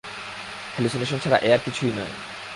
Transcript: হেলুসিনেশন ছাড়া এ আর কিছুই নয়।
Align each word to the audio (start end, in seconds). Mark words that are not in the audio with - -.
হেলুসিনেশন 0.75 1.17
ছাড়া 1.23 1.37
এ 1.37 1.49
আর 1.53 1.61
কিছুই 1.65 1.91
নয়। 1.91 2.13